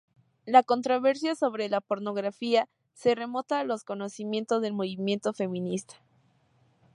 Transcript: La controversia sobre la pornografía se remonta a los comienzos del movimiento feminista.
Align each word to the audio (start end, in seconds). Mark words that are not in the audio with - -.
La 0.47 0.63
controversia 0.63 1.35
sobre 1.35 1.69
la 1.69 1.79
pornografía 1.79 2.67
se 2.95 3.13
remonta 3.13 3.59
a 3.59 3.63
los 3.63 3.83
comienzos 3.83 4.59
del 4.59 4.73
movimiento 4.73 5.31
feminista. 5.31 5.97